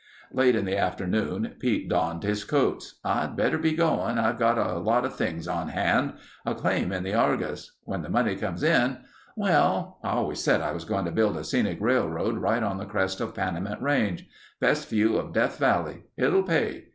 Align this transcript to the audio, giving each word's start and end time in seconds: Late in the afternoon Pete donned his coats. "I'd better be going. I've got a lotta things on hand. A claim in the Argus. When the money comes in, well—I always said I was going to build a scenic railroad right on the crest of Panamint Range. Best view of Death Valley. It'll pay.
Late 0.31 0.55
in 0.55 0.65
the 0.65 0.79
afternoon 0.79 1.57
Pete 1.59 1.87
donned 1.87 2.23
his 2.23 2.43
coats. 2.43 2.95
"I'd 3.05 3.35
better 3.37 3.59
be 3.59 3.73
going. 3.73 4.17
I've 4.17 4.39
got 4.39 4.57
a 4.57 4.79
lotta 4.79 5.11
things 5.11 5.47
on 5.47 5.67
hand. 5.67 6.13
A 6.43 6.55
claim 6.55 6.91
in 6.91 7.03
the 7.03 7.13
Argus. 7.13 7.77
When 7.83 8.01
the 8.01 8.09
money 8.09 8.35
comes 8.35 8.63
in, 8.63 8.97
well—I 9.35 10.09
always 10.09 10.39
said 10.39 10.59
I 10.59 10.71
was 10.71 10.85
going 10.85 11.05
to 11.05 11.11
build 11.11 11.37
a 11.37 11.43
scenic 11.43 11.79
railroad 11.79 12.39
right 12.39 12.63
on 12.63 12.79
the 12.79 12.85
crest 12.87 13.21
of 13.21 13.35
Panamint 13.35 13.79
Range. 13.79 14.25
Best 14.59 14.89
view 14.89 15.17
of 15.17 15.33
Death 15.33 15.59
Valley. 15.59 16.05
It'll 16.17 16.41
pay. 16.41 16.85